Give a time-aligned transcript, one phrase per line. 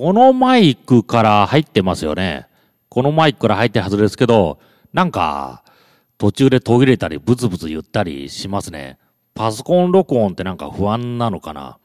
[0.00, 2.46] このマイクから入ってますよね。
[2.88, 4.58] このマイクから入ってるはずですけど、
[4.94, 5.62] なんか、
[6.16, 8.96] 途中で途切れたり、ブツブツ言ったりしますね。
[9.34, 11.76] パソコン録音ってなんか不安なのかな。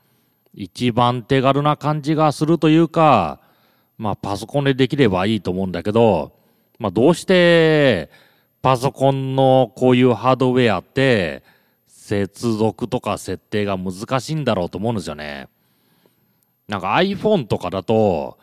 [0.53, 3.41] 一番手軽な感じがするというか、
[3.97, 6.31] まあパソコンでできればいいと思うんだけど、
[6.79, 8.09] まあどうして
[8.61, 11.43] パソコンのこういうハードウェアって
[11.85, 15.49] 接続とか設定が難しいんだろうと思うんですよね。
[16.67, 18.37] なんか iPhone とかだと、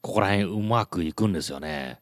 [0.00, 2.00] ここら辺うまくいくんですよね。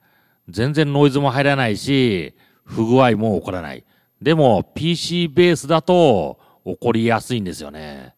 [0.49, 2.35] 全然ノイズも入らないし、
[2.65, 3.85] 不具合も起こらない。
[4.23, 8.15] でも PC ベースだと起こりやすいんですよね。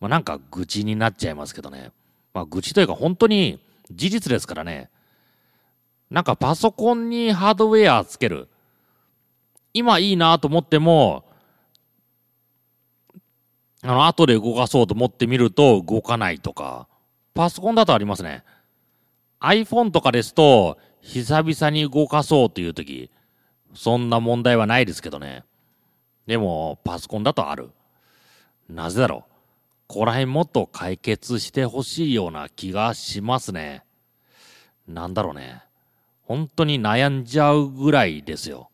[0.00, 1.92] まあなんか愚痴になっちゃいますけどね。
[2.34, 3.60] まあ愚痴というか本当に
[3.90, 4.90] 事実ですからね。
[6.10, 8.48] なんかパソコンにハードウェアつける。
[9.72, 11.25] 今いいなと思っても、
[13.88, 16.88] あの、後で動かそうと思ってみると動かないとか、
[17.34, 18.42] パソコンだとありますね。
[19.40, 23.10] iPhone とかですと、久々に動かそうというとき、
[23.74, 25.44] そんな問題はないですけどね。
[26.26, 27.70] でも、パソコンだとある。
[28.68, 29.32] なぜだろう。
[29.86, 33.84] ここら辺もっと解決してほしいような気がしますね。
[34.88, 35.62] なんだろうね。
[36.22, 38.68] 本当に悩んじゃうぐらいですよ。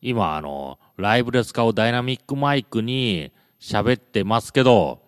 [0.00, 3.32] 今、あの、ライブで使うダイナミックマイクに
[3.62, 5.00] 喋ってますけど、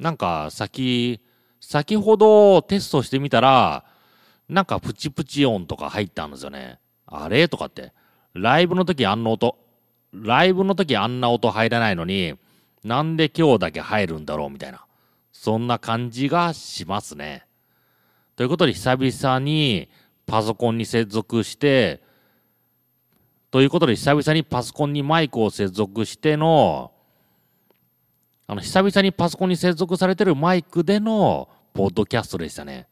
[0.00, 1.20] なんか先、
[1.60, 3.84] 先ほどテストしてみたら、
[4.48, 6.80] なんかプチプチ音とか入ったんですよね。
[7.06, 7.46] あれ？
[7.46, 7.92] とかって。
[8.34, 9.56] ライブの時あんな音、
[10.12, 12.34] ライブの時あんな音入らないのに、
[12.82, 14.84] なんで今日だけ入るんだろうみたいな。
[15.30, 17.46] そんな感じがしますね。
[18.34, 19.88] ということで久々に
[20.26, 22.02] パソコンに接続して、
[23.52, 26.91] ということで久々にパソコンにマイクを接続しての、
[28.46, 32.86] あの、久々にパソコンに接続されてるマイクでのポッドキャストでしたね。